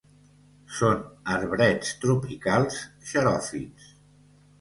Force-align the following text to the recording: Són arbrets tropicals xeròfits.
Són 0.77 1.03
arbrets 1.35 1.91
tropicals 2.05 2.79
xeròfits. 3.11 3.91